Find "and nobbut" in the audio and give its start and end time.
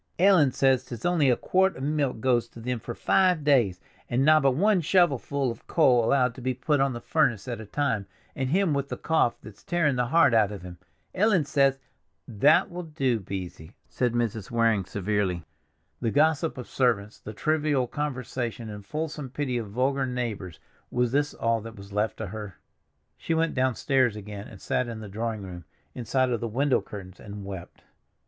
4.09-4.55